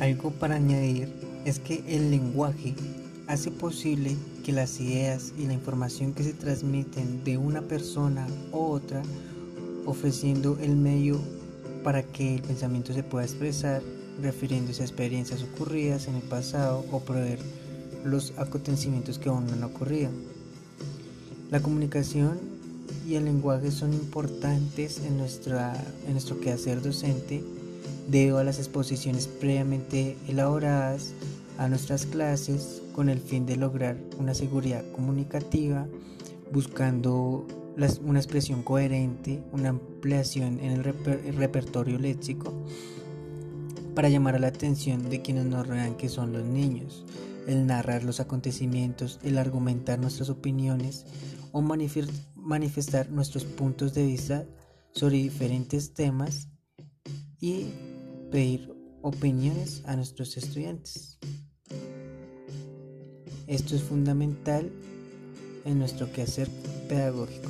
Algo 0.00 0.30
para 0.30 0.56
añadir 0.56 1.08
es 1.46 1.58
que 1.58 1.82
el 1.88 2.10
lenguaje 2.10 2.74
hace 3.28 3.50
posible 3.50 4.14
que 4.44 4.52
las 4.52 4.78
ideas 4.78 5.32
y 5.38 5.46
la 5.46 5.54
información 5.54 6.12
que 6.12 6.22
se 6.22 6.34
transmiten 6.34 7.24
de 7.24 7.38
una 7.38 7.62
persona 7.62 8.26
u 8.52 8.58
otra, 8.58 9.02
ofreciendo 9.86 10.58
el 10.60 10.76
medio 10.76 11.18
para 11.82 12.02
que 12.02 12.34
el 12.34 12.42
pensamiento 12.42 12.92
se 12.92 13.02
pueda 13.04 13.24
expresar, 13.24 13.82
refiriéndose 14.20 14.82
a 14.82 14.86
experiencias 14.86 15.42
ocurridas 15.42 16.08
en 16.08 16.16
el 16.16 16.22
pasado 16.22 16.84
o 16.92 17.00
prever 17.00 17.38
los 18.04 18.34
acontecimientos 18.36 19.18
que 19.18 19.30
aún 19.30 19.46
no 19.46 19.54
han 19.54 19.64
ocurrido. 19.64 20.10
La 21.50 21.60
comunicación 21.60 22.38
y 23.08 23.14
el 23.14 23.24
lenguaje 23.24 23.70
son 23.70 23.94
importantes 23.94 25.00
en, 25.06 25.16
nuestra, 25.16 25.72
en 26.06 26.12
nuestro 26.12 26.38
quehacer 26.38 26.82
docente 26.82 27.42
debido 28.08 28.38
a 28.38 28.44
las 28.44 28.58
exposiciones 28.58 29.26
previamente 29.26 30.16
elaboradas 30.28 31.12
a 31.58 31.68
nuestras 31.68 32.06
clases 32.06 32.82
con 32.92 33.08
el 33.08 33.20
fin 33.20 33.46
de 33.46 33.56
lograr 33.56 33.96
una 34.18 34.34
seguridad 34.34 34.84
comunicativa, 34.92 35.86
buscando 36.52 37.46
una 38.02 38.18
expresión 38.18 38.62
coherente, 38.62 39.42
una 39.52 39.70
ampliación 39.70 40.60
en 40.60 40.72
el, 40.72 40.84
repertorio 40.84 41.98
léxico 41.98 42.52
para 43.94 44.08
llamar 44.08 44.34
a 44.34 44.38
la 44.38 44.48
atención 44.48 45.08
de 45.08 45.22
quienes 45.22 45.46
nos 45.46 45.66
rodean 45.66 45.96
que 45.96 46.08
son 46.08 46.32
los 46.32 46.44
niños, 46.44 47.04
el 47.46 47.66
narrar 47.66 48.04
los 48.04 48.20
acontecimientos, 48.20 49.18
el 49.22 49.38
argumentar 49.38 49.98
nuestras 49.98 50.30
opiniones 50.30 51.06
o 51.52 51.62
manifestar 51.62 53.10
nuestros 53.10 53.44
puntos 53.44 53.94
de 53.94 54.06
vista 54.06 54.44
sobre 54.92 55.16
diferentes 55.16 55.92
temas 55.92 56.48
y 57.40 57.66
pedir 58.30 58.74
opiniones 59.02 59.82
a 59.86 59.96
nuestros 59.96 60.36
estudiantes. 60.36 61.18
Esto 63.46 63.76
es 63.76 63.82
fundamental 63.82 64.70
en 65.64 65.78
nuestro 65.78 66.10
quehacer 66.12 66.48
pedagógico. 66.88 67.48